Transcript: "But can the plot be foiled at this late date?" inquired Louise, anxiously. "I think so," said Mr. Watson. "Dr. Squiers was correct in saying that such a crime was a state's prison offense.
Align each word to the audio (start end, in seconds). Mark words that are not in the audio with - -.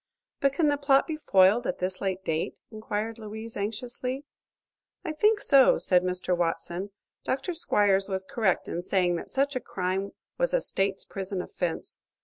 "But 0.39 0.53
can 0.53 0.69
the 0.69 0.77
plot 0.79 1.05
be 1.05 1.15
foiled 1.15 1.67
at 1.67 1.77
this 1.77 2.01
late 2.01 2.25
date?" 2.25 2.57
inquired 2.71 3.19
Louise, 3.19 3.55
anxiously. 3.55 4.25
"I 5.05 5.11
think 5.11 5.39
so," 5.39 5.77
said 5.77 6.01
Mr. 6.01 6.35
Watson. 6.35 6.89
"Dr. 7.23 7.51
Squiers 7.53 8.09
was 8.09 8.25
correct 8.25 8.67
in 8.67 8.81
saying 8.81 9.15
that 9.17 9.29
such 9.29 9.55
a 9.55 9.59
crime 9.59 10.13
was 10.39 10.55
a 10.55 10.61
state's 10.61 11.05
prison 11.05 11.39
offense. 11.39 11.99